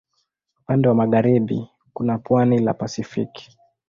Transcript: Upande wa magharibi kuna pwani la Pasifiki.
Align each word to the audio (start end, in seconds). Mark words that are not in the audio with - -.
Upande 0.61 0.87
wa 0.87 0.95
magharibi 0.95 1.69
kuna 1.93 2.17
pwani 2.17 2.59
la 2.59 2.73
Pasifiki. 2.73 3.57